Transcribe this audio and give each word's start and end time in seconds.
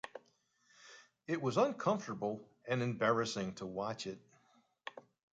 It 1.27 1.43
was 1.43 1.57
uncomfortable 1.57 2.43
and 2.67 2.81
embarrassing 2.81 3.53
to 3.57 3.67
watch 3.67 4.07
it. 4.07 4.17